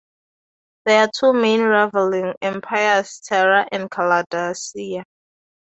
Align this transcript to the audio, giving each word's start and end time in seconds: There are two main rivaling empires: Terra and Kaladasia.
There 0.85 1.03
are 1.03 1.11
two 1.15 1.31
main 1.31 1.61
rivaling 1.61 2.33
empires: 2.41 3.19
Terra 3.23 3.67
and 3.71 3.87
Kaladasia. 3.87 5.03